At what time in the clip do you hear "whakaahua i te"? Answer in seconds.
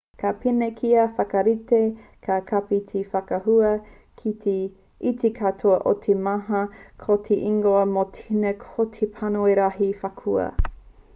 3.11-5.31